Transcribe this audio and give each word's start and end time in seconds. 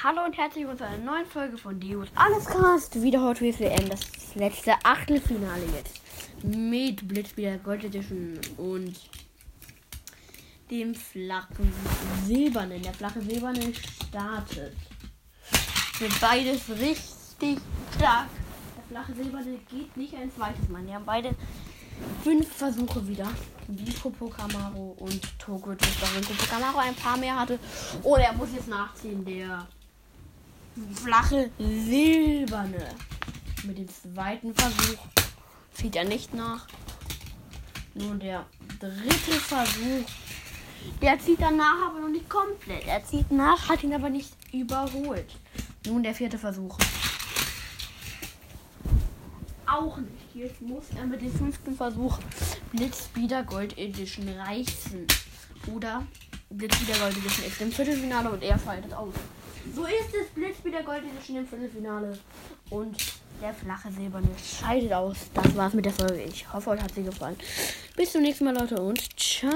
Hallo 0.00 0.24
und 0.24 0.36
herzlich 0.38 0.64
willkommen 0.64 0.78
zu 0.78 0.86
einer 0.86 1.12
neuen 1.12 1.26
Folge 1.26 1.58
von 1.58 1.80
Deus 1.80 2.06
Allescast. 2.14 3.02
Wieder 3.02 3.20
Hot 3.20 3.40
Wheels 3.40 3.58
WM, 3.58 3.88
das 3.88 4.00
letzte 4.36 4.74
Achtelfinale 4.84 5.64
jetzt. 5.74 6.00
Mit 6.44 7.08
Blitzspieler 7.08 7.58
Gold 7.58 7.82
Edition 7.82 8.38
und 8.58 8.94
dem 10.70 10.94
flachen 10.94 11.72
Silbernen. 12.24 12.80
Der 12.80 12.94
flache 12.94 13.20
Silberne 13.22 13.72
startet. 13.74 14.76
Sind 15.98 16.20
beides 16.20 16.70
richtig 16.78 17.58
stark. 17.96 18.28
Der 18.76 18.84
flache 18.88 19.14
Silberne 19.16 19.58
geht 19.68 19.96
nicht 19.96 20.14
ein 20.14 20.30
zweites 20.32 20.68
Mal. 20.68 20.82
Die 20.84 20.94
haben 20.94 21.06
beide 21.06 21.34
fünf 22.22 22.46
Versuche 22.54 23.04
wieder. 23.08 23.28
Wie 23.66 23.90
Popo 23.90 24.28
Camaro 24.28 24.94
und 25.00 25.38
Togo 25.40 25.74
Twister. 25.74 26.06
Wenn 26.14 26.22
Popo 26.22 26.46
Camaro 26.48 26.78
ein 26.78 26.94
paar 26.94 27.16
mehr 27.16 27.34
hatte. 27.34 27.58
Oh, 28.04 28.14
er 28.14 28.32
muss 28.34 28.50
jetzt 28.54 28.68
nachziehen. 28.68 29.24
Der 29.24 29.66
flache 30.94 31.50
Silberne. 31.58 32.94
Mit 33.64 33.78
dem 33.78 33.88
zweiten 33.88 34.54
Versuch 34.54 34.98
zieht 35.74 35.96
er 35.96 36.04
nicht 36.04 36.34
nach. 36.34 36.66
Nun 37.94 38.18
der 38.20 38.46
dritte 38.78 39.32
Versuch. 39.32 40.08
Der 41.02 41.18
zieht 41.18 41.40
danach 41.40 41.88
aber 41.88 42.00
noch 42.00 42.08
nicht 42.08 42.28
komplett. 42.28 42.86
Er 42.86 43.04
zieht 43.04 43.30
nach, 43.32 43.68
hat 43.68 43.82
ihn 43.82 43.94
aber 43.94 44.10
nicht 44.10 44.32
überholt. 44.52 45.34
Nun 45.86 46.02
der 46.02 46.14
vierte 46.14 46.38
Versuch. 46.38 46.78
Auch 49.66 49.98
nicht. 49.98 50.34
Jetzt 50.34 50.60
muss 50.60 50.84
er 50.96 51.04
mit 51.04 51.20
dem 51.20 51.32
fünften 51.32 51.74
Versuch 51.74 52.18
Blitzspeeder 52.72 53.42
Gold 53.42 53.76
Edition 53.76 54.28
reißen. 54.28 55.06
Oder 55.74 56.06
Blitzspeeder 56.50 56.98
Gold 57.00 57.16
Edition 57.16 57.46
ist 57.46 57.60
im 57.60 57.72
Viertelfinale 57.72 58.30
und 58.30 58.42
er 58.42 58.58
schaltet 58.58 58.94
aus. 58.94 59.14
So 59.74 59.84
ist 59.84 60.14
es. 60.14 60.28
Blitzspeeder 60.34 60.82
Gold 60.82 61.02
Edition 61.04 61.38
im 61.38 61.46
Viertelfinale. 61.46 62.18
Und 62.70 62.96
der 63.40 63.54
flache 63.54 63.90
Silberne 63.92 64.28
scheidet 64.42 64.92
aus. 64.92 65.16
Das 65.34 65.56
war's 65.56 65.74
mit 65.74 65.84
der 65.84 65.92
Folge. 65.92 66.22
Ich 66.22 66.52
hoffe, 66.52 66.70
euch 66.70 66.82
hat 66.82 66.94
sie 66.94 67.04
gefallen. 67.04 67.36
Bis 67.96 68.12
zum 68.12 68.22
nächsten 68.22 68.44
Mal, 68.44 68.58
Leute, 68.58 68.80
und 68.80 69.00
ciao. 69.18 69.52